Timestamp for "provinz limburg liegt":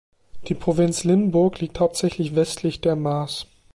0.55-1.79